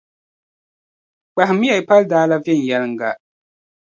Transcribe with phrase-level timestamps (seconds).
[1.31, 3.09] Kpahimmiya paldaa la viɛnyɛliŋga.